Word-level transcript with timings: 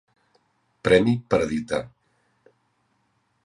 Premi 0.87 1.13
per 1.33 1.39
a 1.41 1.45
editar. 1.49 1.81